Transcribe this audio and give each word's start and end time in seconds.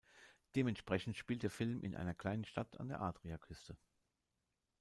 Dementsprechend 0.55 1.15
spielt 1.15 1.43
der 1.43 1.51
Film 1.51 1.83
in 1.83 1.93
einer 1.95 2.15
kleinen 2.15 2.43
Stadt 2.43 2.79
an 2.79 2.87
der 2.89 3.01
Adriaküste. 3.01 3.77